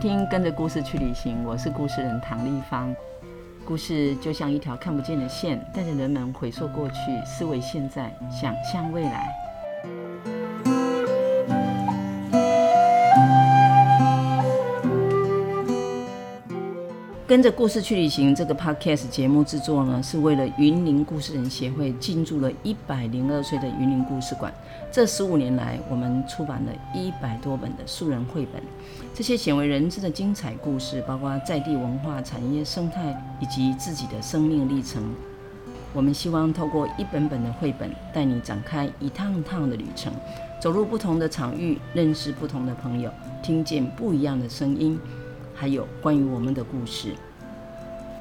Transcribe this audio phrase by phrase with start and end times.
[0.00, 2.96] 听《跟着故事去旅行》，我是故事人唐立芳。
[3.66, 6.96] 故事就像一条看不见的线，带着人们回溯过去，
[7.26, 9.28] 思维现在，想象未来。
[17.30, 24.52] 跟着故事去旅行这个 podcast 节目制作呢，是为了云林故事人协会进驻了一百零二岁的云林故事馆。
[24.90, 28.60] 这十五年来，我们出版了一百多本的素人绘本，
[29.14, 35.00] 这些鲜为人知的精彩故事，包括在地文化、产业、生态以及自己的生命历程。
[35.92, 40.12] 我们希望透过一本本的绘本，带你展开一趟趟的旅程，
[40.60, 43.08] 走入不同的场域，认识不同的朋友，
[43.40, 44.98] 听见不一样的声音。
[45.60, 47.14] 还有关于我们的故事，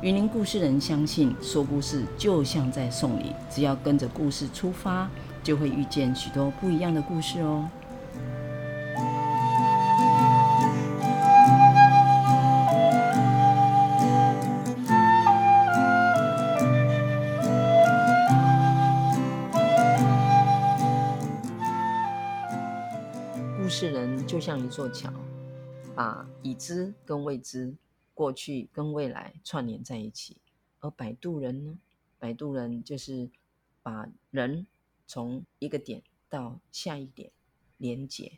[0.02, 5.10] 云林故事人相信说故事就像在送礼，只要跟着故事出发，
[5.42, 7.70] 就会遇见许多不一样的故事哦。
[23.58, 25.10] 故事人就像一座桥。
[26.00, 27.76] 把已知跟未知、
[28.14, 30.38] 过去跟未来串联在一起，
[30.80, 31.78] 而摆渡人呢？
[32.18, 33.30] 摆渡人就是
[33.84, 34.66] 把人
[35.06, 37.30] 从一个点到下一点
[37.76, 38.32] 连接、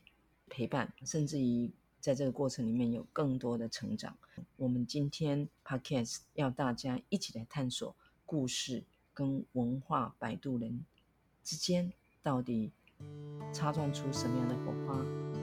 [0.49, 4.17] 陪伴，甚至于在这个过程里面有更多的成长。
[4.57, 10.83] 我们今天 Podcast 要大家一起来探索故事跟文化摆渡人
[11.43, 12.71] 之间到底
[13.53, 15.40] 擦撞出什么样的火花。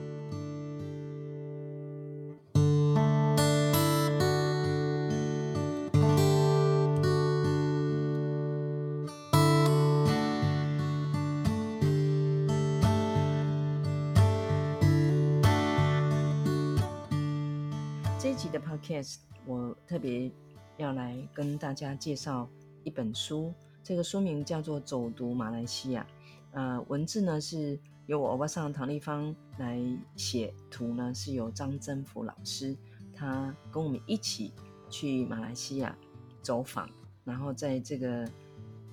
[18.49, 20.31] 的 Podcast，我特别
[20.77, 22.49] 要来跟大家介绍
[22.83, 26.05] 一本书，这个书名叫做《走读马来西亚》。
[26.51, 29.79] 呃，文字呢是由我欧巴桑唐丽芳来
[30.15, 32.75] 写，图呢是由张真福老师，
[33.13, 34.51] 他跟我们一起
[34.89, 35.95] 去马来西亚
[36.41, 36.89] 走访，
[37.23, 38.27] 然后在这个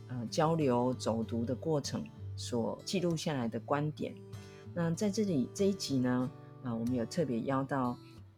[0.09, 2.05] 呃交流走读的过程
[2.37, 4.15] 所记录下来的观点。
[4.75, 6.31] 那在这里这一集呢，
[6.63, 7.97] 啊、我们有特别邀到。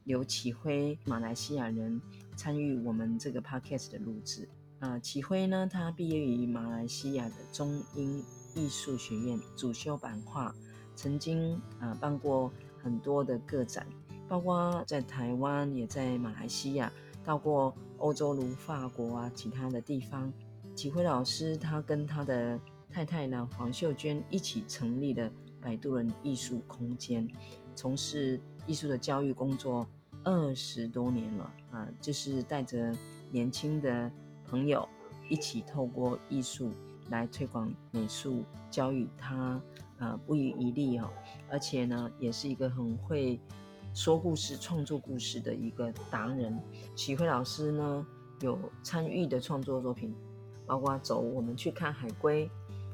[0.08, 2.00] 刘启辉，马来西亚人
[2.34, 4.48] 参与我们这个 podcast 的录制。
[4.78, 8.24] 啊、启辉呢，他毕业于马来西亚的中英
[8.54, 10.54] 艺术学院，主修版画，
[10.96, 12.50] 曾经啊、办过
[12.82, 13.86] 很多的个展，
[14.26, 16.90] 包括在台湾，也在马来西亚，
[17.22, 20.32] 到过欧洲如法国啊，其他的地方。
[20.74, 22.58] 启辉老师他跟他的
[22.90, 25.30] 太太呢黄秀娟一起成立了
[25.60, 27.28] 摆渡人艺术空间，
[27.74, 29.86] 从事艺术的教育工作。
[30.30, 32.94] 二十多年了啊，就是带着
[33.30, 34.12] 年轻的
[34.46, 34.86] 朋友
[35.30, 36.70] 一起透过艺术
[37.08, 39.58] 来推广美术教育他，
[39.98, 41.08] 他啊不遗余力哦，
[41.50, 43.40] 而且呢也是一个很会
[43.94, 46.60] 说故事、创作故事的一个达人。
[46.94, 48.06] 启辉老师呢
[48.42, 50.14] 有参与的创作作品，
[50.66, 52.50] 包括走我们去看海龟，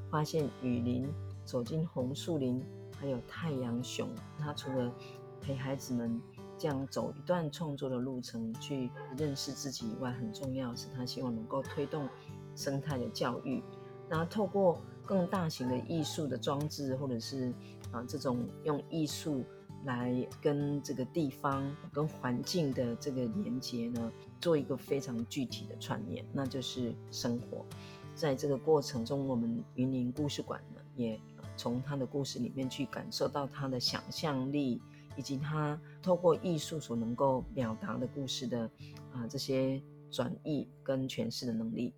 [0.09, 1.13] 发现雨林，
[1.45, 2.63] 走进红树林，
[2.97, 4.09] 还有太阳熊。
[4.39, 4.95] 他除了
[5.41, 6.23] 陪孩子们。
[6.57, 12.09] 这样走一段创作的路程，去认识自己以外，很重要是他希望能够推动
[12.55, 13.63] 生态的教育，
[14.09, 17.53] 然后透过更大型的艺术的装置，或者是
[17.91, 19.45] 啊这种用艺术
[19.85, 27.67] 来跟这个地方、跟环境的这个连接呢，做一个非常具体的串联，那就是生活。
[28.15, 31.21] 在这个过程中，我们云林故事馆呢，也
[31.57, 34.81] 从他的故事里面去感受到他的想象力。
[35.17, 38.71] 以及他透过艺术所能够表达的故事的
[39.13, 41.93] 啊、这些转译跟诠释的能力。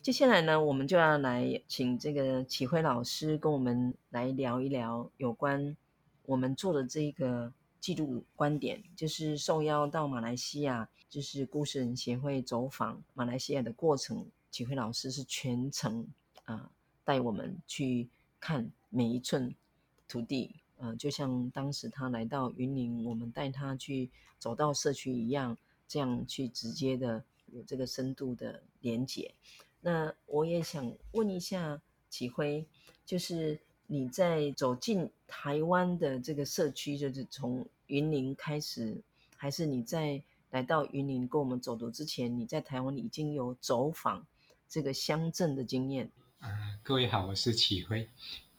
[0.00, 5.76] 接下来呢，我们就要来请这个启辉老师跟我们来聊一聊有关
[6.24, 14.24] 我们做的这个记录观点，就是受邀到马来西亚，就是故事人协会走访马来西亚的过程。
[14.48, 16.06] 启辉老师是全程
[16.44, 16.70] 啊
[17.04, 19.54] 带我们去看每一寸
[20.06, 20.54] 土地。
[20.78, 25.56] 呃，就像当时他来到云林，我们带他去走到社区一样，
[25.88, 29.34] 这样去直接的有这个深度的连接。
[29.80, 31.80] 那我也想问一下
[32.10, 32.66] 启辉，
[33.04, 39.00] 就是你在走进台湾的这个社区，就是从云林开始，
[39.36, 44.26] 还是你在来到云林跟我们走读之前，你在台湾已经有走访
[44.68, 46.10] 这个乡镇的经验？
[46.40, 46.50] 呃，
[46.82, 48.08] 各位好，我是启辉。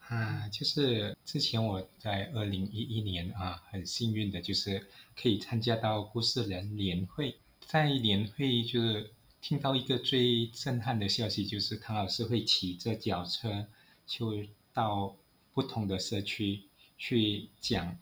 [0.09, 4.88] 啊，就是之前我在二零一一年啊，很幸运的就是
[5.21, 9.12] 可以参加到故事人年会，在年会就是
[9.42, 13.68] 听到一个最震撼的消息，就是唐老师会骑着脚车
[14.06, 14.33] 就
[14.71, 15.13] 到
[15.54, 16.62] 不同的社区
[16.98, 17.98] 去讲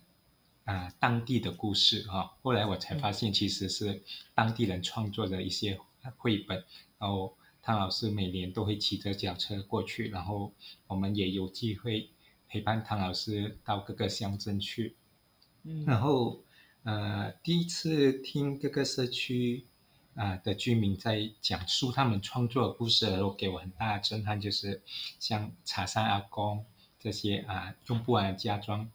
[0.66, 2.38] 啊当地的故事哈。
[2.44, 4.04] 后来我才发现，其实是
[4.36, 5.80] 当地人创作的一些
[6.18, 6.64] 绘本，
[7.00, 7.36] 然后。
[7.66, 10.54] 汤老师每年都会骑着脚车过去，然后
[10.86, 12.12] 我们也有机会
[12.48, 14.96] 陪伴汤老师到各个乡镇去。
[15.64, 16.44] 嗯，然后
[16.84, 19.66] 呃，第一次听各个社区
[20.14, 24.84] 啊、呃、的居民在讲述他们创作的故事的时候，给我很大的震撼，就是
[25.20, 26.64] 像茶山阿公
[27.00, 28.88] 这些啊、呃、用不完的家装，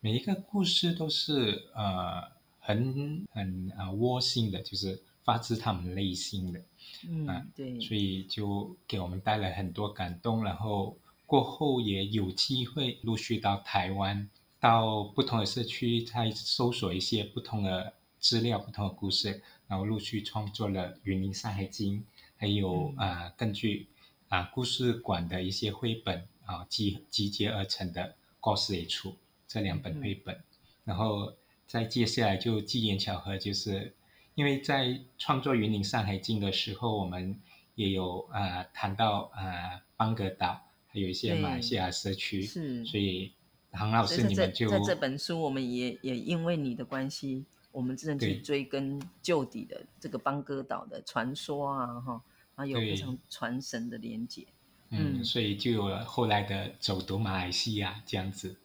[0.00, 6.60] 每一个故事都是呃很很啊窝心的，就是发自他们内心的。
[7.08, 14.28] 嗯，对，所以就给我们带来很多感动，然后过后也有机会陆续到台湾，
[14.60, 22.00] 到不同的社区，再搜索一些不同的资料、不同的故事，然后陆续创作了《云林山海经》，
[22.36, 23.86] 还有啊、呃，根据
[24.28, 28.02] 啊、呃、故事馆的一些绘本啊集集结而成的
[28.40, 29.10] 《故事一出》
[29.48, 30.44] 这两本绘本，嗯、
[30.84, 31.34] 然后
[31.66, 33.94] 再接下来就机缘巧合就是。
[34.34, 37.40] 因为在创作《云岭山海经》的时候，我们
[37.76, 43.32] 也有啊、呃、谈到啊、呃、邦格岛，还有一些马来西亚社区，是，所以
[43.70, 52.22] 唐老师你们就在这本书，我们也也因为你的关系，我们真的去追根究底的这个邦格岛的传说啊，哈，
[52.56, 54.44] 啊有非常传神的连接，
[54.90, 58.56] 嗯，嗯，所以就有了后来的走读马来西亚这样子。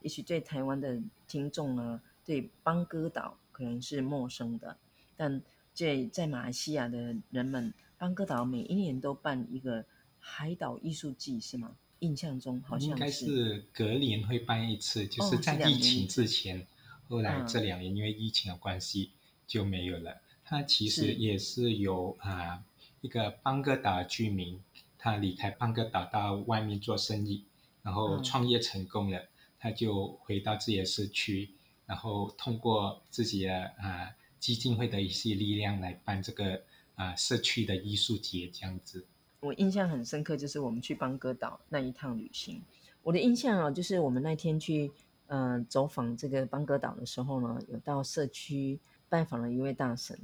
[0.00, 4.76] 也许对台湾的听众呢，对邦格岛可能是陌生的。
[5.16, 5.42] 但
[5.74, 9.84] 这在马来西亚的人们，邦哥岛每一年都办一个
[10.18, 11.76] 海岛艺术季，是吗？
[12.00, 12.94] 印象中好像是。
[12.94, 16.60] 应该是隔年会办一次，就是在疫情之前。
[16.60, 16.66] 哦、
[17.08, 19.10] 后来这两年因为疫情的关系
[19.46, 20.10] 就没有了。
[20.12, 22.64] 嗯、它其实也是有啊、呃、
[23.00, 24.60] 一个邦哥岛居民，
[24.98, 27.44] 他离开邦哥岛到外面做生意，
[27.82, 29.28] 然后创业成功了，嗯、
[29.58, 31.50] 他就回到自己的社区，
[31.86, 34.14] 然后通过自己的啊。
[34.44, 36.54] 基金会的一些力量来办这个
[36.96, 39.02] 啊、呃、社区的艺术节这样子。
[39.40, 42.60] 我印象很深刻，就是我们去邦哥岛那一趟旅行。
[43.02, 44.92] 我的印象啊，就是我们那天去
[45.28, 50.18] 嗯、呃、走访这个邦哥岛的时候呢，有到社区拜访了一位大神。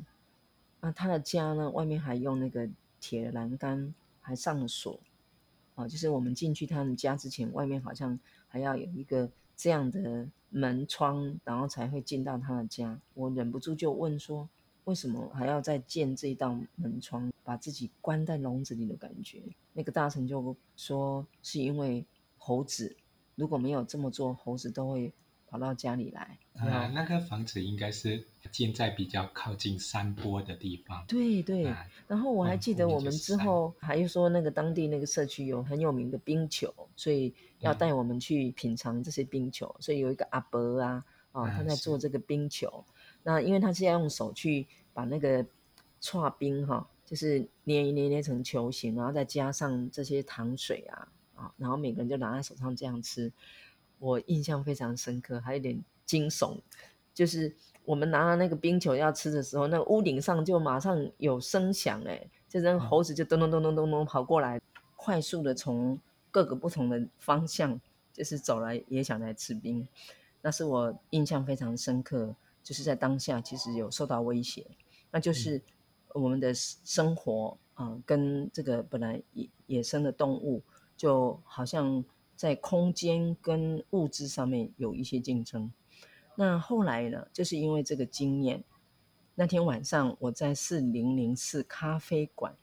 [0.83, 2.69] 那他的家呢，外面还用那个
[3.01, 5.01] 铁栏杆还上了锁。
[5.77, 10.29] 啊，就是我们进去他们家之前，外面好像还要有一个这样的。
[10.53, 13.01] 门窗，然后才会进到他的家。
[13.15, 14.49] 我忍不住就问说
[14.83, 19.41] ：“为什么还要再建这一道门窗，把自己关在笼子里的感觉？”
[19.73, 22.05] 那个大臣就说：“是因为
[22.37, 22.97] 猴子，
[23.37, 25.13] 如果没有这么做，猴子都会
[25.51, 31.05] 跑到家里来。”啊，那个房子应该是建在比较靠近山坡的地方。
[31.09, 31.67] 对对。
[31.67, 37.35] 啊、然后我还记得我们之后还说，那个当地那个社区有很有名的冰球，所以。
[37.61, 42.83] 要带我们去品尝这些冰球，嗯、所以有一个阿伯啊，啊、哦，他在做这个冰球。
[43.23, 45.45] 那因为他是要用手去把那个
[46.01, 53.31] 剉冰哈，就是捏一捏捏成球形，然后再加上这些糖水啊，啊、哦，然后每个人就拿在手上这样吃。
[54.01, 56.59] 我印象非常深刻，还有点惊悚，
[57.15, 57.55] 就是
[57.85, 64.61] 我们拿了那个冰球要吃的时候，那个屋顶上就马上有声响，哎，这只猴子就咚咚咚咚咚咚跑过来，
[64.97, 65.97] 快速的从。
[66.33, 67.81] 各个不同的方向，
[68.13, 69.85] 就是走来也想来吃冰，
[70.43, 72.37] 那是我印象非常深刻。
[72.63, 74.65] 就是在当下，其实有受到威胁，
[75.11, 75.61] 那就是
[76.15, 80.63] 我们的生活啊、呃，跟这个本来野野生的动物，
[80.97, 82.05] 就好像
[82.41, 85.71] 在空间跟物质上面有一些竞争。
[86.37, 88.65] 那后来呢，就是因为这个经验，
[89.35, 92.57] 那天晚上我在四零零四咖啡馆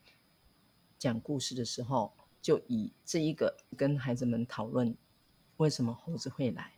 [0.97, 2.11] 讲故事的时候。
[2.39, 4.95] 就以这一个跟孩子们讨论
[5.57, 6.71] 为什么猴子会来，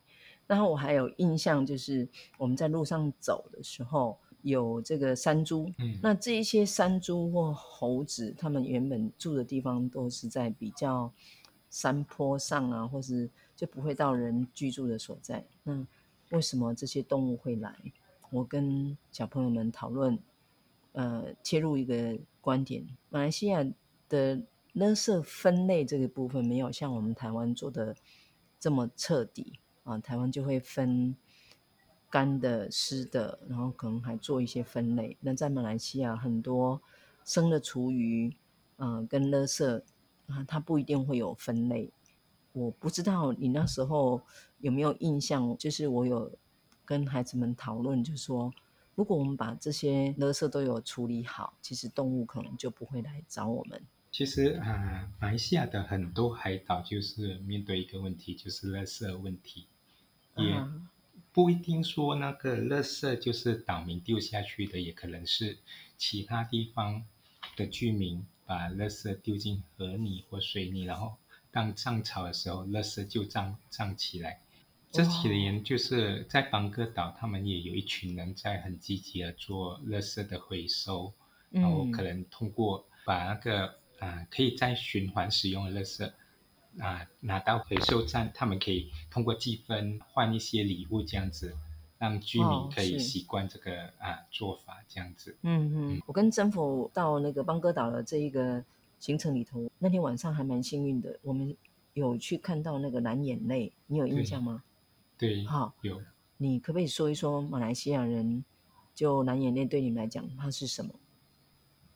[0.47, 11.13] 然后我还有印象，就是我们在路上走的时候有这个山猪，嗯，那这一些山猪或猴子，他们原本住的地方都是在比较
[11.69, 15.45] 山坡上啊，或是就不会到人居住的所在。
[15.63, 15.85] 那
[16.31, 17.75] 为什么这些动物会来？
[18.31, 20.19] 我跟小朋友们讨论，
[20.91, 23.65] 呃，切入一个观点，马来西亚
[24.07, 24.41] 的。
[24.75, 27.95] 垃圾分类这个部分没有像我们台湾做的
[28.59, 31.15] 这么彻底啊，台湾就会分
[32.07, 35.17] 干的、湿的，然后可能还做一些分类。
[35.21, 36.79] 那在马来西亚，很多
[37.25, 38.31] 生的厨余，
[38.77, 39.81] 嗯、跟垃圾
[40.29, 41.91] 啊，它不一定会有分类，
[42.53, 44.21] 我不知道你那时候
[44.59, 46.31] 有没有印象，就是我有
[46.85, 48.53] 跟孩子们讨论，就是说，
[48.95, 53.81] 如果我们把这些垃圾都有处理好，其实动物可能就不会来找我们。
[54.11, 59.67] 其实啊，马来西亚的很多海岛就是面对一个问题，就是垃圾问题，
[60.35, 60.65] 也。
[61.31, 65.59] 不一定说那个垃圾就是岛民丢下去的，也可能是
[65.95, 67.05] 其他地方
[67.55, 71.15] 的居民把垃圾丢进河里或水里，然后
[71.51, 74.41] 当涨潮的时候，垃圾就涨涨起来。
[74.91, 81.13] 这几年就是在邦哥岛，他们也有一群人在很积极的做垃圾的回收，
[81.51, 83.77] 然后可能通过把那个。
[83.99, 86.09] 啊，可以再循环使用的垃圾
[86.81, 91.53] 啊，拿到回收站，他们可以通过积分换一些礼物，这样子
[91.99, 95.37] 让居民可以习惯这个、哦、啊做法，这样子。
[95.43, 98.63] 嗯嗯，我跟政府到那个邦哥岛的这一个
[98.97, 101.55] 行程里头，那天晚上还蛮幸运的，我们
[101.93, 104.63] 有去看到那个蓝眼泪，你有印象吗？
[105.17, 106.01] 对，好，有。
[106.37, 108.45] 你可不可以说一说马来西亚人
[108.95, 110.93] 就蓝眼泪对你们来讲它是什么？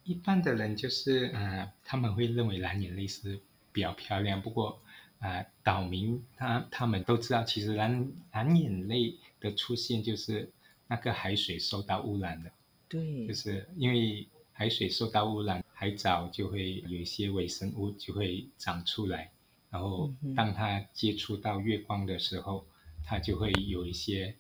[0.04, 3.40] 一般的人就是，呃，他们会认为蓝眼泪是
[3.72, 4.42] 比较漂亮。
[4.42, 4.78] 不过，
[5.24, 10.52] 呃，岛民他他们都知道，其实蓝蓝眼泪的出现就是
[10.86, 12.52] 那个海水受到污染了。
[12.90, 19.32] 对，就是因为海水受到污染，海藻就会有一些微生物就会长出来，
[19.70, 22.66] 然后当它接触到月光的时候，
[23.06, 24.36] 它就会有一些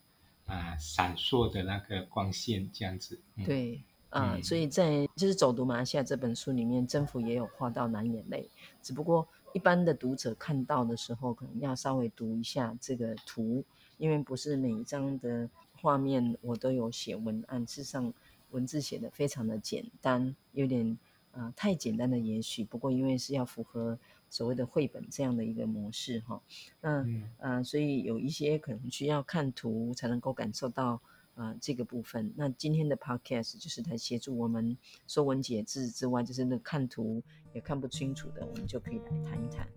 [0.45, 3.17] 啊、呃、闪烁的那个光线这样子。
[3.37, 3.81] 嗯、对。
[4.09, 8.47] 啊、嗯，所以在就是走读马来西亚这本书里面，政府也有画到蓝眼泪，
[8.79, 13.63] 只不过一般的读者看到的时候，可能要稍微读一下这个图，
[13.97, 15.49] 因为不是每一张的
[15.81, 18.13] 画面我都有写文案，事实上
[18.51, 20.97] 文字写的非常的简单，有点
[21.31, 23.97] 啊、呃、太简单的也许，不过因为是要符合
[24.29, 26.41] 所谓的绘本这样的一个模式哈，
[26.81, 30.99] 那啊、嗯呃、所以有一些可能需要看图才能够感受到。
[31.35, 37.23] 啊、呃，这个部分，那今天的 podcast 就是来协助我们说文解字之外，就是那看图
[37.53, 39.67] 也看不清楚的，我们就可以来谈一谈。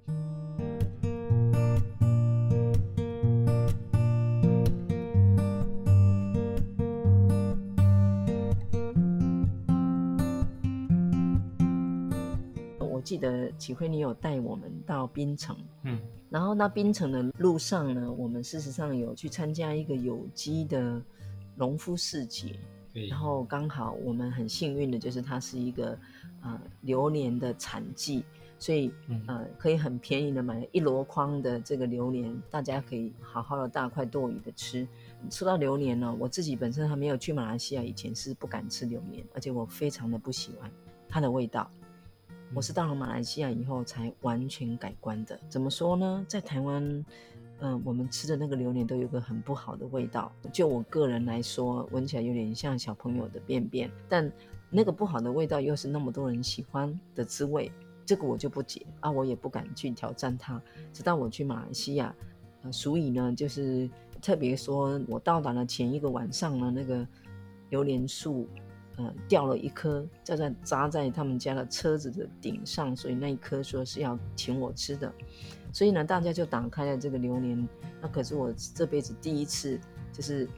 [12.79, 15.99] 我记得启辉，你有带我们到槟城，嗯，
[16.29, 21.01] 然后那槟城的路上呢，我们事实上有去参加一个有机的。
[21.57, 22.59] 农夫市集，
[23.09, 25.99] 然后刚好我们很幸运的就是它是一个
[26.43, 28.23] 呃榴莲的产季，
[28.59, 28.93] 所以
[29.27, 34.87] 呃可以很便宜的买了一箩筐的这个榴莲，大家可以好好的大快朵颐的吃。
[35.31, 40.71] 说到榴莲呢，我自己本身还没有去马来西亚以前是不敢吃榴莲，而且我非常的不喜欢
[41.09, 41.71] 它的味道。
[42.55, 45.41] 我是到了马来西亚以后才完全改观的。
[45.49, 46.25] 怎么说呢？
[46.29, 47.05] 在台湾。
[47.61, 50.31] 嗯，我们吃的那个榴莲都有个很不好的味道。
[50.53, 53.91] 就我个人来说，闻起来有点像小朋友的便便。
[54.09, 54.31] 但
[54.69, 57.73] 那个不好的味道又是那么多人喜欢的滋味，
[58.05, 60.61] 这个我就不解啊，我也不敢去挑战它。
[60.93, 62.15] 直到我去马来西亚，
[62.71, 63.89] 所以呢，就是
[64.21, 67.07] 特别说我到达了前一个晚上呢，那个
[67.71, 68.47] 榴莲树，
[68.97, 75.13] 呃，掉了一颗，就在扎在他们家的车子的顶上，所以那一颗说是要请我吃的。
[75.73, 77.69] 所以呢，大家就打开了这个榴莲。
[78.01, 79.79] 那可是我这辈子第一次，
[80.13, 80.49] 就是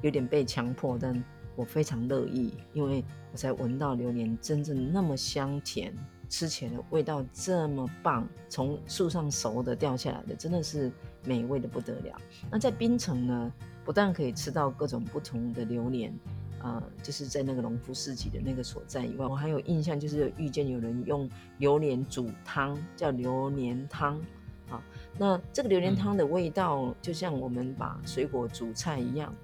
[0.00, 1.20] 有点被强迫，但
[1.56, 5.92] 我非常乐意，因为我才闻到榴莲真正那么香甜，
[6.28, 10.92] 吃起来的味道这么棒，从树上熟的掉下来的，真的是
[11.24, 12.16] 美味的不得了。
[12.48, 13.52] 那在槟城呢，
[13.84, 16.16] 不但可以吃到各种不同的榴莲，
[16.62, 24.20] 呃，就是在那个农夫市集的那个所在以外，我还有印象，就是遇见有人用榴莲煮汤，叫榴莲汤。
[24.68, 24.82] 好，
[25.16, 29.34] 那这个榴莲汤的味道就像我们把水果煮菜一样，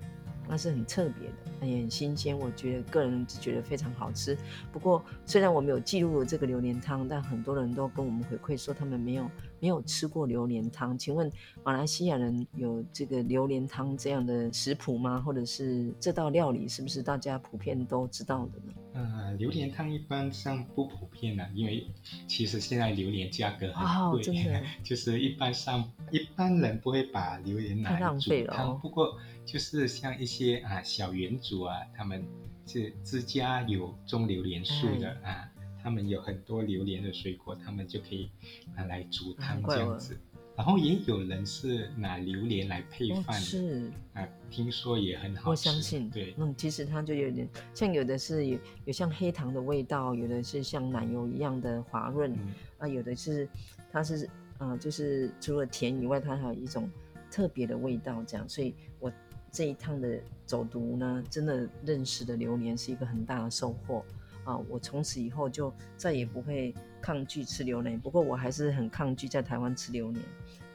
[0.49, 2.39] 那是很特别的，也很新鲜。
[2.39, 4.37] 我觉得个人是觉得非常好吃。
[4.73, 10.97] 不过虽然我们有记录了这个榴莲汤，但很多人都跟我们回馈说他们没有没有吃过榴莲汤。
[10.97, 11.31] 请问
[11.63, 15.21] 马来西亚人有这个榴莲汤这样的食谱吗？
[15.21, 18.73] 或者是这道料理是不是大家普遍都知道的呢？
[18.93, 21.87] 呃，榴莲汤一般上不普遍了，因为
[22.29, 28.01] 其实现在榴莲价格很贵，哦，真的， 就是一般上一般人不会把榴莲拿来煮汤。
[28.01, 28.79] 太浪费了哦。
[28.81, 32.25] 不过就是像一些啊小园主啊，他们
[32.67, 35.49] 是自家有种榴莲树的啊，
[35.83, 38.31] 他们有很多榴莲的水果，他们就可以
[38.75, 40.19] 拿来煮汤这样子。
[40.57, 45.49] 然后也有人是拿榴莲来配饭，哦，是啊，听说也很好吃。
[45.51, 53.49] 我相信，对，嗯，其实它就有点像有的是有有像黑糖的味道，有的是像奶油一样的滑润，嗯，啊，有的是
[53.91, 54.27] 它是
[54.59, 56.89] 啊、呃，就是除了甜以外，它还有一种
[57.33, 58.49] 特别的味道，这样。
[58.49, 59.13] 所以我
[59.55, 64.05] 这一趟的走读呢，真的认识的榴莲是一个很大的收获
[64.43, 64.59] 啊！
[64.69, 70.25] 我从此以后就再也不会抗拒吃榴莲，不过我还是很抗拒在台湾吃榴莲。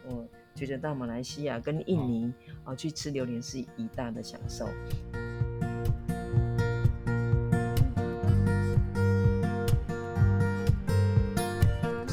[0.08, 2.34] 我觉得到马来西亚跟印尼
[2.64, 4.70] 啊去吃榴莲是一大的享受。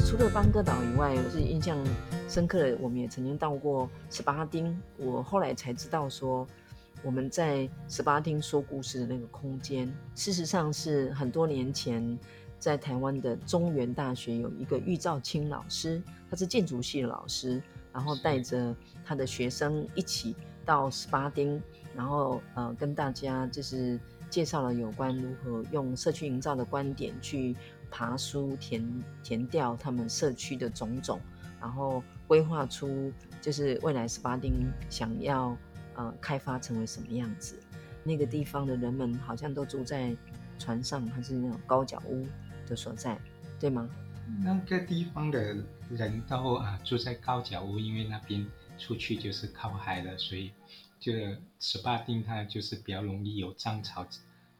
[0.04, 1.78] 除了邦哥岛以外，我是印象
[2.28, 4.76] 深刻的，我们也曾经到过十八丁。
[4.99, 6.47] 我后来才知道说，
[7.02, 12.18] 我们在十八丁说故事的那个空间，事实上是很多年前
[12.59, 21.62] 在台湾的中原大学有一个玉兆清老师，他是建筑系的老师，然后带着他的学生一起到十八丁，
[21.95, 27.54] 然后呃跟大家就是介绍了有关如何用社区营造的观点去。
[27.88, 28.85] 爬书填
[29.23, 31.21] 填掉他们社区的种种，
[31.60, 35.56] 然后规划出就是未来十八丁想要
[35.94, 37.58] 呃开发成为什么样子。
[38.02, 40.16] 那个地方的人们好像都住在
[40.58, 42.26] 船上，还是那种高脚屋
[42.66, 43.18] 的所在，
[43.58, 43.88] 对吗？
[44.42, 45.56] 那个地方的
[45.90, 48.46] 人都啊住在高脚屋，因为那边
[48.78, 50.52] 出去就是靠海了，所以
[50.98, 51.12] 就
[51.60, 54.06] 十八丁它就是比较容易有涨潮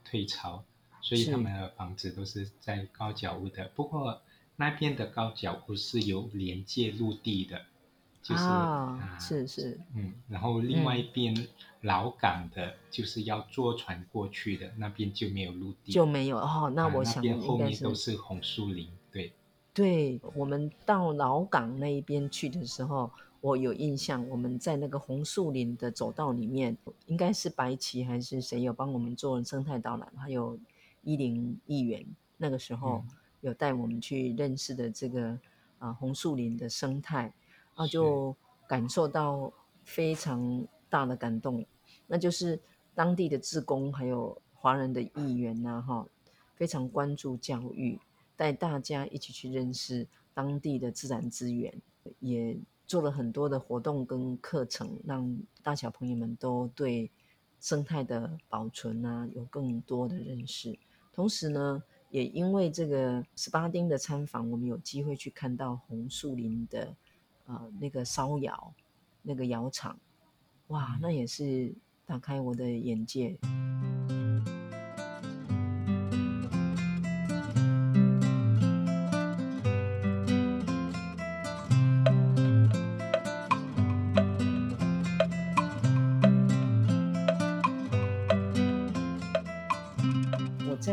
[0.05, 0.65] 退潮。
[1.03, 4.21] 所以他们的房子都是在高脚屋的，不过
[4.57, 7.61] 那边的高脚屋是有连接陆地的，
[8.23, 11.47] 就是、哦、啊，是是，嗯，然后另外一边
[11.83, 16.73] 老港的，就是要坐船过去的，嗯、那边就没有陆地，就没有哦。
[16.75, 19.33] 那我想、啊、那边后面都是红树林，对。
[19.75, 23.11] 对，我们到老港那一边去的时候，
[23.41, 30.59] 我有印象，我们在那个红树林的走道里面，应该是白旗还是谁有帮我们做生态导览，还有。
[31.03, 32.05] 一零议员
[32.37, 33.05] 那个时候
[33.47, 35.29] 有带我们去认识的这个
[35.79, 37.33] 啊、呃、红树林的生态，
[37.75, 38.35] 啊就
[38.69, 39.53] 感受到
[39.85, 41.65] 非常大的感动，
[42.09, 42.61] 那就是
[42.95, 46.05] 当地的志工还有华人的议员呐哈，
[46.57, 47.99] 非常关注教育，
[48.37, 51.73] 带大家一起去认识当地的自然资源，
[52.19, 57.09] 也做了很多的活动跟课程，让大小朋友们都对
[57.61, 60.77] 生态的保存啊有更多的认识。
[61.13, 66.95] 同时呢，也因为这个十八丁的参访，我们有机会去看到红树林的，
[67.47, 68.73] 呃，那个烧窑，
[69.23, 69.99] 那个窑厂，
[70.69, 71.75] 哇，那也是
[72.07, 73.37] 打开我的眼界。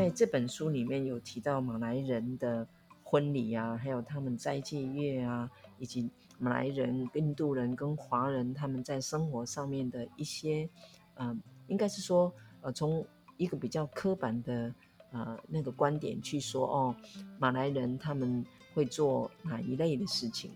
[0.09, 2.67] 这本书里面有提到马来人的
[3.03, 10.67] 婚礼啊，还有他们斋戒月啊，以及马来人、印度人跟华人他们在生活上面的一些，
[11.15, 11.37] 呃，
[11.67, 13.05] 应该是说，呃，从
[13.37, 14.73] 一个比较刻板的
[15.11, 16.95] 呃那个观点去说，哦，
[17.37, 20.51] 马来人他们会做哪一类的事情，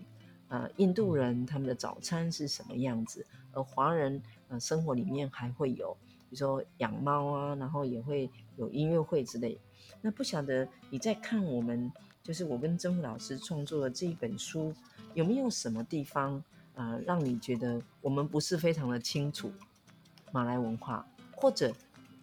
[0.48, 5.96] 呃，印度人他们的早餐是什么样子，而华人呃生活里面还会有。
[6.28, 9.58] 比如说养猫啊，然后也会有音乐会之类。
[10.02, 11.90] 那不晓得你在看我们，
[12.22, 14.74] 就是我跟曾老师创作的这一本书，
[15.14, 16.36] 有没有什么地方
[16.74, 19.50] 啊、呃，让你觉得我们不是非常的清楚
[20.30, 21.72] 马来文化，或者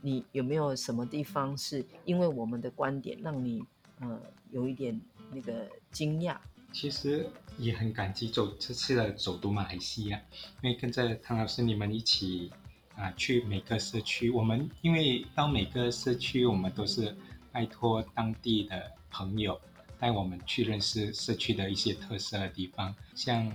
[0.01, 3.63] 你有没有什么地方是因为我们的观点让你
[3.99, 6.37] 呃有一点那个惊讶？
[6.71, 10.21] 其实也很感激走这次的走读马来西亚，
[10.61, 12.51] 因为跟着唐老师你们一起。
[12.97, 17.15] 啊，去每个社区，我们因为到每个社区，我们都是
[17.51, 19.59] 拜托当地的朋友
[19.99, 23.51] 带我们去认识社区的一些特色的地方，像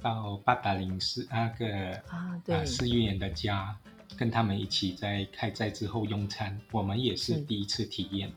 [0.00, 3.76] 到八达岭是那个啊，对，施玉妍的家，
[4.16, 8.32] 跟他们一起在开斋之后用餐，我们也是第一次体验。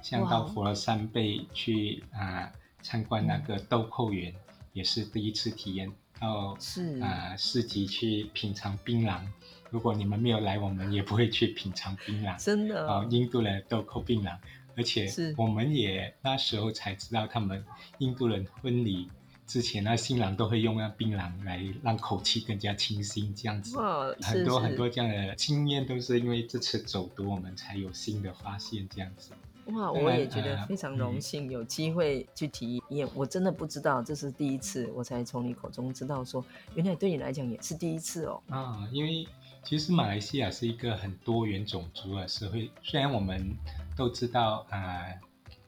[0.00, 2.50] 像到佛罗山贝去啊
[2.82, 4.32] 参观那个豆蔻园，
[4.72, 5.92] 也是第一次体验。
[6.20, 9.20] 到是啊市集去品尝槟榔。
[9.70, 12.42] 如果你们没有来，我们也不会去品尝槟榔。
[12.42, 14.36] 真的哦，印度人豆蔻槟榔，
[14.76, 17.64] 而且我们也那时候才知道，他们
[17.98, 19.10] 印度人婚礼
[19.46, 23.76] 之前，那新郎都会用那槟榔来让口气更加清新，这样子。
[23.76, 29.32] 哇，很多很多这样的经验都是因为这次走读，我们才有新的发现，这样子。
[29.66, 33.06] 哇，我也觉得非常荣幸，有机会去体验。
[33.14, 36.42] 我真的不知道这是第一次，我才从你口中知道说，
[36.74, 38.42] 原来对你来讲也是第一次哦。
[38.48, 39.26] 啊，因为。
[39.68, 43.54] 其实马来西亚是一个很多元种族的社会，虽然我们
[43.94, 45.20] 都知道啊、呃、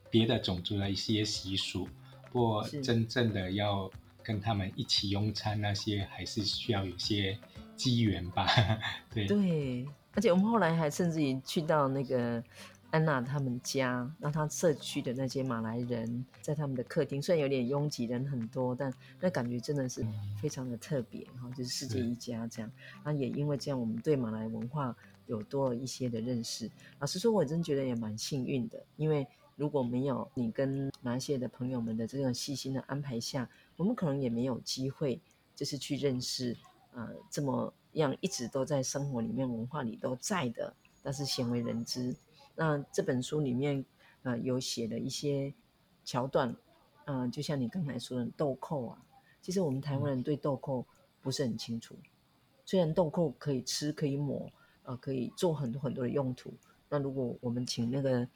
[0.09, 1.87] 别的种族的一些习俗，
[2.31, 3.87] 不过真正的要
[4.23, 7.37] 跟他们一起用餐那些，还是需要有些
[7.75, 8.47] 机缘吧。
[9.13, 9.85] 对对，
[10.15, 12.43] 而且我们后来还甚至于去到那个
[12.91, 20.05] 安娜他们家，那他社区的那些马来人在他们的客厅，虽然有点拥挤，人很多，但那感觉真的是
[20.41, 22.71] 非常的特别哈、嗯，就是世界一家这样。
[23.03, 26.69] 那也因为这样，我们对马来文化有多了一些的认识。
[26.99, 29.27] 老实说，我真觉得也蛮幸运的，因为。
[29.57, 35.21] 如果没有你跟马来西亚的朋友们的这种细心的安排下，我们可能也没有机会，
[35.55, 36.57] 就是去认识，
[36.95, 40.73] 呃，这么样一直都在生活里面、文化里都在的，
[41.03, 42.15] 但是鲜为人知。
[42.55, 43.83] 那这本书里面，
[44.23, 45.53] 呃，有写了一些
[46.03, 46.55] 桥段，
[47.05, 49.01] 嗯、呃，就像你刚才说的豆蔻啊，
[49.41, 50.85] 其实我们台湾人对豆蔻
[51.21, 51.95] 不是很清楚。
[52.65, 54.51] 虽然豆蔻可以吃、可以抹，
[54.83, 56.53] 呃，可以做很多很多的用途。
[56.89, 58.27] 那如果我们请那个。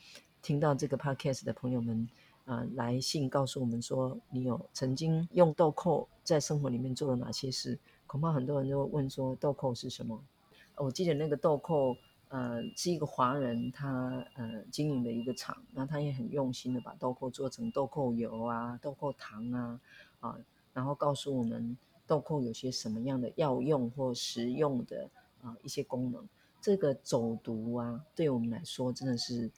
[0.41, 2.07] 听到这个 podcast 的朋友们，
[2.43, 7.79] 啊、呃，来信告诉我们说，你有曾经用豆蔻在生活里面做了哪些事？
[8.05, 10.23] 恐怕很多人都会问说，豆蔻是什么？
[10.75, 11.97] 我记得那个豆蔻，
[12.29, 19.79] 呃，是一个华人他呃经营的一个厂，那他也很用心的把豆蔻做成豆蔻油啊、豆蔻糖啊，
[20.19, 20.37] 啊，
[20.73, 25.09] 然后告诉我们豆蔻有些什么样的药用或食用的
[25.41, 26.27] 啊一些功能。
[26.61, 29.51] 这个走读啊，对我们来说真的是。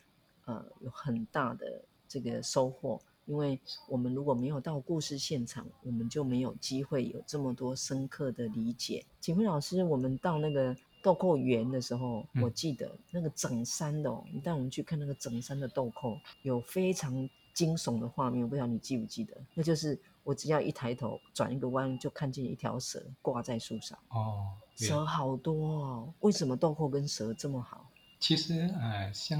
[0.48, 9.06] 呃，有很大的这个收获，因为我们如果没有到故事现场，我们就没有机会有这么多深刻的理解。
[9.20, 10.74] 景辉老师，我们到那个
[11.08, 19.34] 豆蔻园的时候，嗯，我记得那个整山的，哦，你带我们去看那个整山的豆蔻，有非常惊悚的画面，我不知道你记不记得？
[19.54, 23.98] 那就是我只要一抬头，转一个弯，就看见一条蛇挂在树上。
[24.10, 27.90] 哦，蛇好多哦，为什么豆蔻跟蛇这么好？
[28.20, 29.40] 其实呃，像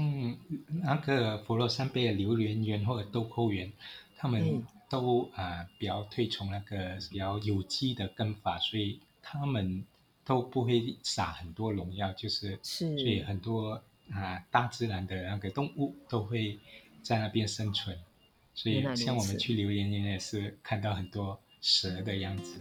[0.82, 3.70] 那个佛罗山贝的榴莲园或者豆蔻园，
[4.16, 9.84] 他们都啊、呃、比较推崇那个比较有机的耕法，所以他们
[10.28, 13.70] 都不会撒很多农药，就是，是所以很多
[14.10, 16.58] 啊、呃、大自然的那个动物都会
[17.02, 17.98] 在那边生存。
[18.54, 22.60] 所以像我们去榴莲园也是看到很多蛇的样子。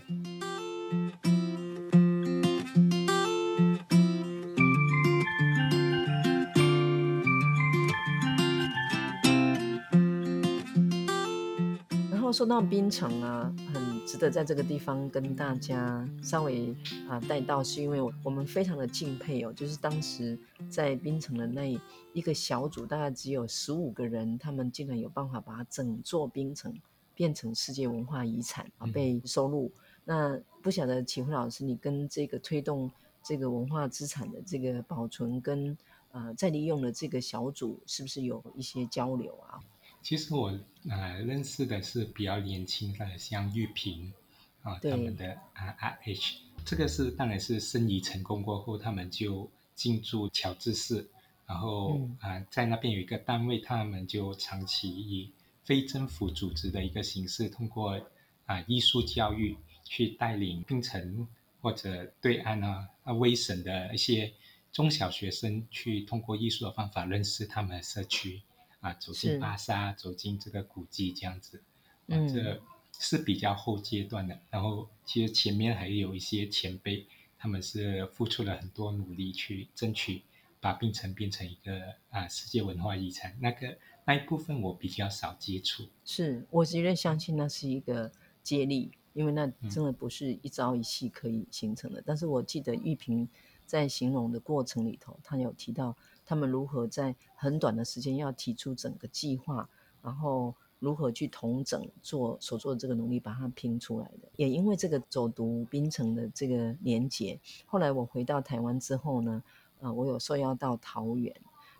[12.09, 16.73] 然后说到槟城啊，很值得在这个地方跟大家稍微
[17.09, 20.39] 啊带到，是因为我我们非常的敬佩哦，就是当时
[20.69, 21.77] 在槟城的那
[22.13, 26.73] 一个小组，大概只有十五个人，他们竟然有办法把整座槟城
[27.13, 29.69] 变成世界文化遗产啊，被收录。
[30.05, 32.89] 那不晓得启辉老师，你跟这个推动
[33.21, 35.77] 这个文化资产的这个保存跟
[36.13, 39.59] 呃再利用的这个小组，是不是有一些交流啊？
[40.01, 40.57] 其实我
[40.89, 44.13] 呃认识的是比较年轻的，像玉萍
[44.61, 51.09] 啊，他们的啊 RH，这个是当然是生意成功过后，他们就进驻乔治市，
[51.45, 55.31] 然后啊、嗯、在那边有一个单位，他们就长期以
[55.65, 57.99] 非政府组织的一个形式，通过
[58.45, 61.27] 啊艺术教育去带领槟城
[61.61, 64.31] 或者对岸啊啊威省的一些
[64.71, 68.41] 中小学生，去通过艺术的方法认识他们的社区。
[68.79, 71.63] 啊，走进巴萨，走进这个古迹，这样子，
[72.05, 72.61] 嗯，这
[72.99, 74.39] 是比较后阶段的。
[74.51, 77.07] 然后，其实前面还有一些前辈，
[77.39, 80.21] 他们是付出了很多努力去争取，
[80.59, 83.35] 把槟城变成一个啊世界文化遗产。
[83.39, 85.87] 那个那一部分我比较少接触。
[86.05, 88.11] 是，我是有点相信那是一个
[88.43, 91.99] 接力，因为那真的不是一朝一夕可以形成的。
[91.99, 93.27] 嗯、但是我记得玉萍
[93.65, 95.97] 在形容的过程里头，她有提到。
[96.27, 99.67] 他们如何在很短的时间要提出整个计划，
[100.03, 104.27] 然后如何去统整做所做的这个努力，把它拼出来的。
[104.35, 109.41] 也因为这个走读槟城的这个连结，后来我回到台湾之后呢，
[109.79, 111.33] 呃，我有受邀到桃园，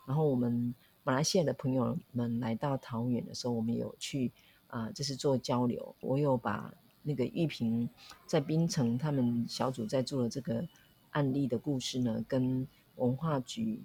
[0.06, 4.32] 然后我们马来西亚的朋友们来到桃园的时候，我们有去
[4.68, 5.94] 啊、呃，就是做交流。
[6.00, 7.86] 我有把那个玉萍
[8.26, 10.66] 在槟城他们小组在做的这个
[11.10, 13.82] 案例的故事呢，跟文化局。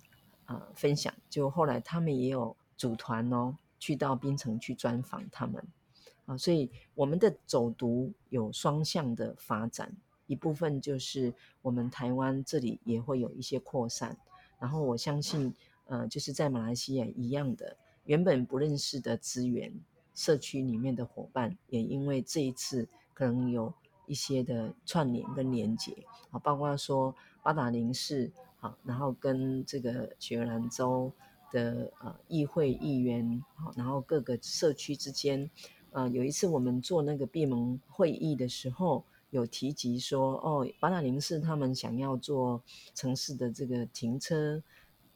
[0.53, 5.65] 呃，分享就后来他们也有组团哦，去到槟城去专访他们
[6.27, 9.91] 啊，所以我们的走读有双向的发展，
[10.27, 14.15] 一部分就是我们台湾这里也会有一些扩散，
[14.59, 15.51] 然后我相信，
[15.85, 19.73] 呃，就是在马来西亚一样的，原本不认识的资源
[20.13, 23.73] 社区里面的伙伴，也因为这一次可能有
[24.05, 28.31] 一些的串联跟连接啊，包括说八达岭市。
[28.63, 31.11] 啊，然后跟这个雪兰州
[31.51, 35.49] 的呃议会议员，好，然后各个社区之间，
[35.91, 42.63] 呃，有一次我们做那个闭门会议的时候，有提及说，哦，八大陵是他们想要做
[42.95, 44.63] 城市的这个停车，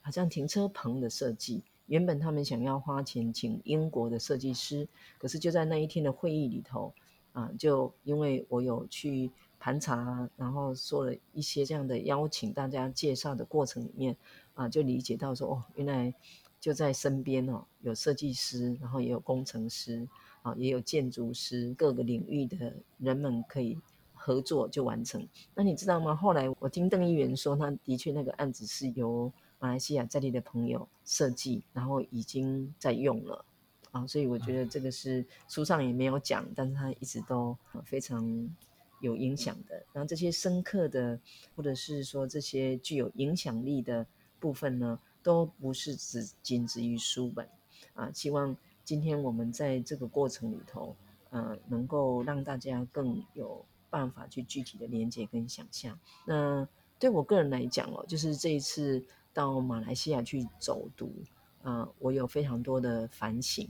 [0.01, 1.63] 好像停车棚的设计。
[1.86, 4.86] 原本他们想要花钱请英国的设计师，
[5.17, 6.93] 可是就在那一天的会议里头，
[7.31, 14.15] 啊，就因为我有去盘查，然后做了一些这样的邀请大家介绍的过程里面，
[14.54, 16.13] 啊，就理解到说，哦，原来
[16.60, 20.08] 就在身边哦，有设计师，然后也有工程师，
[20.41, 23.78] 啊，也有建筑师，各个领域的人们可以
[24.13, 25.28] 合作就完成。
[25.54, 26.15] 那你知道吗？
[26.15, 29.32] 后来我听邓议员说，他的确那个案子是由。
[29.60, 33.43] 马来西亚在地的朋友设计，然后已经在用了
[33.89, 38.24] 啊，所以我觉得这个是书上也没有讲，但是他一直都非常
[38.99, 39.75] 有影响的。
[39.93, 41.19] 然后这些深刻的，
[41.55, 44.05] 或者是说这些具有影响力的
[44.39, 47.47] 部分呢，都不是只仅止于书本
[47.93, 48.12] 啊。
[48.13, 50.95] 希望今天我们在这个过程里头，
[51.29, 55.99] 呃，能够让大家更有办法去具体的连接跟想象。
[56.25, 56.67] 那
[56.99, 59.05] 对我个人来讲哦，就是这一次。
[59.33, 61.13] 到马来西亚去走读，
[61.62, 63.69] 啊、我有非常多的反省。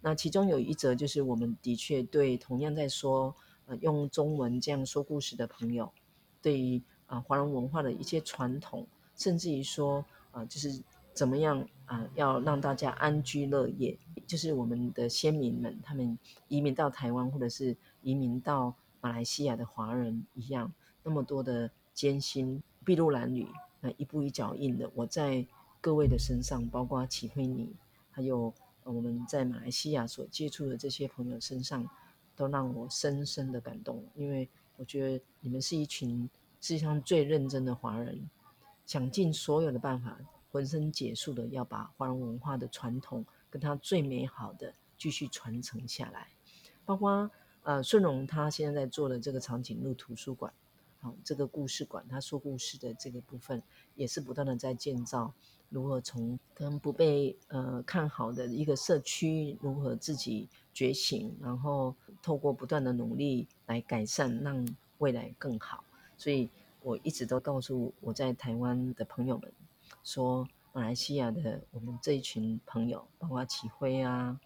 [0.00, 3.36] 那其中有一则就是，我们的确对同样在说，
[3.80, 5.92] 用中文这样说故事的朋友，
[6.40, 10.82] 对于啊、华人文化的一些传统，甚至于说啊、就是
[11.12, 23.46] 怎么样啊、要让大家安居乐业，就是我们的先民们，他们移民到台湾或者是移民到马来西亚的华人一样，那么多的艰辛，筚路蓝缕。
[23.82, 25.44] 呃，一步一脚印的，我在
[25.80, 27.74] 各位的身上，包括启辉你，
[28.12, 28.54] 还有
[28.84, 31.84] 我们在马来西亚所接触的这些朋友身上，
[32.36, 34.04] 都让我深深的感动。
[34.14, 36.28] 因为我觉得你们是一群
[36.60, 38.28] 世界上最认真的华人，
[38.86, 40.18] 想尽所有的办法，
[40.50, 46.28] 浑身解数的要把华人文化的传统跟它最美好的继续传承下来。
[46.84, 47.30] 包括
[47.62, 50.52] 呃，顺荣他现在在做的这个长颈鹿图书馆。
[51.02, 53.60] 好，这个故事馆，他说故事的这个部分，
[53.96, 55.34] 也是不断的在建造，
[55.68, 64.64] 如何从可能不被呃看好的一个社区，如何自己觉醒，然后透过不断的努力来改善，让
[64.98, 65.82] 未来更好。
[66.16, 66.48] 所以
[66.84, 69.52] 我一直都告诉我在台湾的朋友们，
[70.04, 74.38] 说马来西亚的我们这一群朋友，包括启辉啊、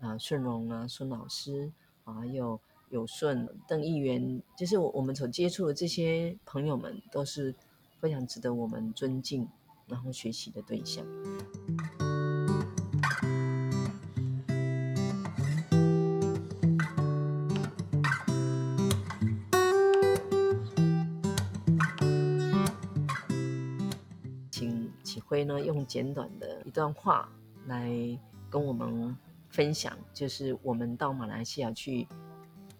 [0.00, 1.72] 啊顺荣啊、孙老师
[2.04, 2.60] 啊，还有。
[2.88, 7.52] 有顺邓议员，就是我我们所接触的这些朋友们，都是
[8.00, 9.48] 非常值得我们尊敬，
[9.88, 11.04] 然后学习的对象。
[24.48, 27.28] 请启辉呢，用简短的一段话
[27.66, 27.90] 来
[28.48, 29.16] 跟我们
[29.48, 32.06] 分享，就是我们到马来西亚去。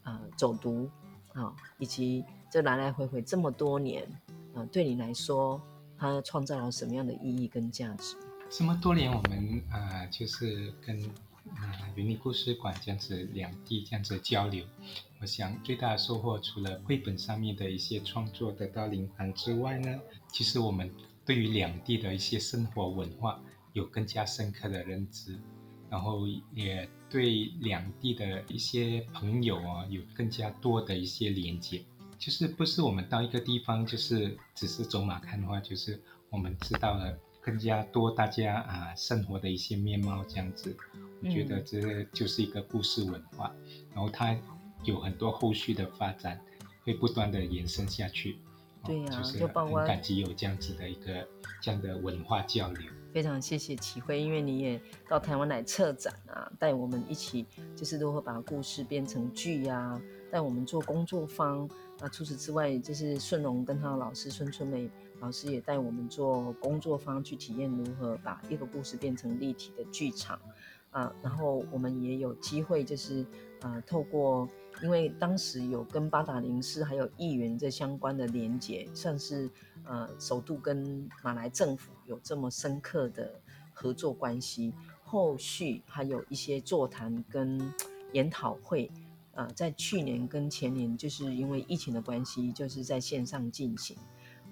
[0.07, 0.88] 呃，走读
[1.35, 4.09] 啊，以及这来来回回这么多年，
[4.55, 5.61] 啊、对你来说，
[5.99, 8.16] 它创造了什么样的意义跟价值？
[8.49, 10.97] 这么多年，我们啊、就是跟
[11.57, 14.64] 啊云林故事馆这样子两地这样子交流，
[15.21, 20.01] 我想最大的收获，除了绘本上面的一些创作得到灵感之外呢，
[20.33, 20.88] 其实我们
[21.25, 23.40] 对于两地的一些生活文化
[23.73, 25.37] 有更加深刻的认知。
[25.90, 31.83] 然后也对两地的一些朋友啊，有更加多的一些连接。
[32.18, 40.75] 就是不是我们到一个地方，就是只是走马看花，就是我们知道了更加多大家啊生活的一些面貌这样子。
[41.22, 43.55] 我觉得这就是一个故事文化，
[43.94, 44.37] 然后它
[44.85, 46.40] 有很多后续的发展，
[46.85, 48.38] 会不断的延伸下去。
[48.87, 51.27] 对呀、啊，就是很感激有这样子的一个
[51.61, 52.90] 这样的文化交流。
[53.12, 61.68] 非常谢谢启辉，因为你也到台湾来策展啊，带我们一起就是如何把故事变成剧呀、啊，带我们做工作坊。
[61.99, 70.38] 那除此之外，就是顺荣跟他的老师孙春梅老师也带我们做工作坊，去体验如何把一个故事变成立体的剧场
[70.90, 71.11] 啊。
[71.22, 73.25] 然后我们也有机会，就是
[73.62, 74.46] 啊，透过。
[74.83, 79.51] 因为当时有跟八达岭市还有议员这相关的连结，算是
[79.85, 83.41] 呃首度跟马来政府有这么深刻的
[83.73, 84.75] 合作关系。
[85.03, 87.73] 后续还有一些座谈跟
[88.12, 88.91] 研讨会，
[89.33, 93.97] 呃，在去年跟前年就是因为疫情的关系，就是在线上进行。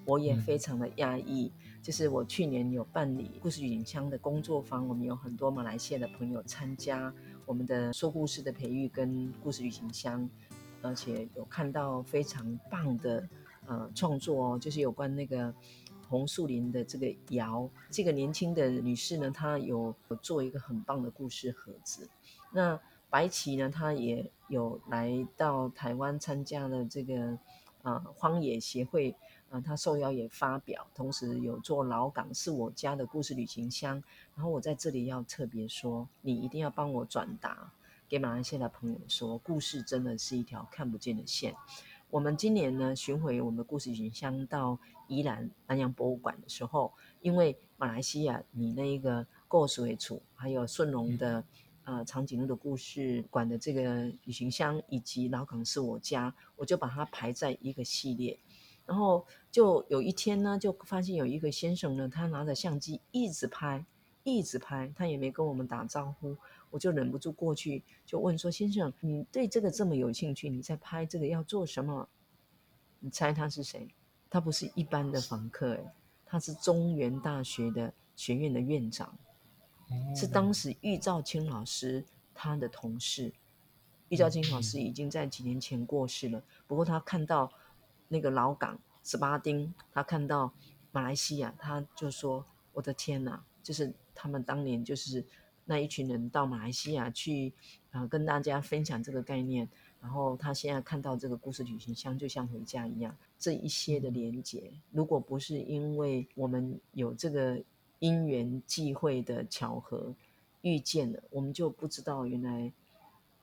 [0.05, 7.13] 我也非常的讶异，就是我去年有办理故事旅行箱的工作坊，我们有很多马来西亚的朋友参加。
[7.45, 10.27] 我们的说故事的培育跟故事旅行箱，
[10.81, 13.27] 而且有看到非常棒的
[13.67, 15.53] 呃创作哦，就是有关那个
[16.09, 22.09] 红树林的这个窑，这个年轻的女士呢，她有，做一个很棒的故事盒子。
[22.51, 22.79] 那
[23.09, 27.27] 白棋呢，她也有来到台湾参加了这个
[27.83, 29.15] 啊、呃、荒野协会
[29.61, 34.01] 他受邀也发表，同时有做老港是我家的故事旅行箱。
[34.35, 37.71] 然后我在这里要特别说，你一定要帮我转达
[38.07, 41.53] 给马来西亚的朋友说，故事真的是一条看不见的线。
[42.09, 51.43] 我们今年呢巡回我们的故事旅行箱到宜兰南洋博物馆的时候，因为马来西亚你那一个故事为主还有顺龙的。
[51.87, 58.35] 呃，长颈鹿的故事馆的这个旅行箱，以及老港是我家，我就把它排在一个系列。
[58.85, 63.83] 然后就有一天呢，就发现有一个先生呢，他拿着相机一直拍，
[64.23, 66.35] 一直拍，他也没跟我们打招呼，
[66.69, 72.07] 我就忍不住过去就问说：“先生，你对这个这么有兴趣，你在拍这个要做什么？”
[72.99, 73.87] 你猜他是谁？
[74.29, 75.85] 他不是一般的房客，诶，
[76.25, 79.17] 他是中原大学的学院的院长。
[80.15, 83.31] 是当时玉兆清老师他的同事，
[84.09, 86.43] 玉兆清老师已经在几年前过世了。
[86.65, 87.51] 不过他看到
[88.07, 90.51] 那个老港十八丁，他看到
[90.91, 95.23] 马来西亚，他就说：“我的天哪！”就是他们当年就是
[95.65, 97.53] 那一群人到马来西亚去
[97.91, 99.67] 啊、跟大家分享这个概念。
[100.01, 103.15] 然后他现在看到这个故事旅行箱，就像回家一样。
[103.39, 107.61] 这一些的连接，如果不是因为我们有这个。
[107.99, 110.13] 因缘际会的巧合
[110.61, 112.71] 遇见了，我们就不知道原来，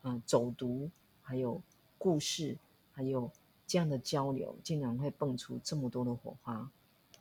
[0.03, 0.91] 嗯、呃，走读
[1.23, 1.61] 还有
[1.97, 2.59] 故事，
[2.93, 3.29] 还有
[3.73, 6.71] 这样的交流，竟然会蹦出这么多的火花。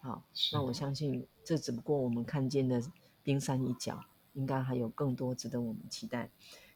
[0.02, 2.84] 好，那我相信这只不过我们看见的
[3.24, 6.30] 冰山一角，应该还有更多值得我们期待。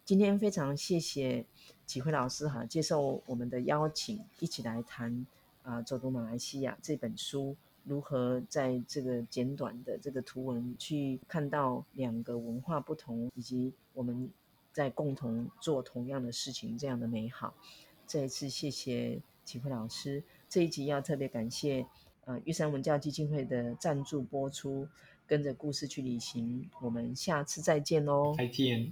[0.05, 1.45] 今天非常谢谢
[1.85, 5.11] 启辉老师哈，接受我们的邀请，一起来谈
[5.61, 7.53] 啊、呃，走读马来西亚这本书。
[7.83, 14.31] 如何在这个简短的这个图文去看到两个文化不同，以及我们
[14.71, 17.53] 在共同做同样的事情，这样的美好。
[18.05, 20.21] 再一次谢谢启辉老师。
[20.49, 21.85] 这一集要特别感谢
[22.25, 24.87] 呃玉山文教基金会的赞助播出，
[25.25, 26.69] 跟着故事去旅行。
[26.81, 28.35] 我们下次再见喽！
[28.37, 28.91] 再见。